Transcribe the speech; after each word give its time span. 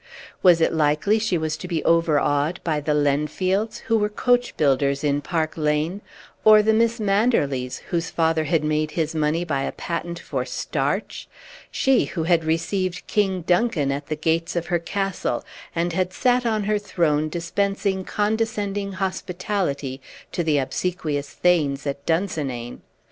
Was 0.41 0.61
it 0.61 0.73
likely 0.73 1.19
she 1.19 1.37
was 1.37 1.55
to 1.57 1.67
be 1.67 1.85
overawed 1.85 2.59
by 2.63 2.79
the 2.79 2.95
Lenfields, 2.95 3.81
who 3.81 3.99
were 3.99 4.09
coach 4.09 4.57
builders 4.57 5.03
in 5.03 5.21
Park 5.21 5.55
Lane, 5.55 6.01
or 6.43 6.63
the 6.63 6.73
Miss 6.73 6.99
Manderlys, 6.99 7.81
whose 7.91 8.09
father 8.09 8.45
had 8.45 8.63
made 8.63 8.89
his 8.97 9.13
money 9.13 9.45
by 9.45 9.61
a 9.61 9.71
patent 9.71 10.17
for 10.17 10.43
starch 10.43 11.27
she, 11.69 12.05
who 12.05 12.23
had 12.23 12.43
received 12.45 13.05
King 13.05 13.41
Duncan 13.43 13.91
at 13.91 14.07
the 14.07 14.15
gates 14.15 14.55
of 14.55 14.65
her 14.73 14.79
castle, 14.79 15.45
and 15.75 15.93
had 15.93 16.13
sat 16.13 16.47
on 16.47 16.63
her 16.63 16.79
throne 16.79 17.29
dispensing 17.29 18.03
condescending 18.03 18.93
hospitality 18.93 20.01
to 20.31 20.43
the 20.43 20.57
obsequious 20.57 21.29
Thanes 21.29 21.85
at 21.85 22.03
Dunsinane? 22.07 22.81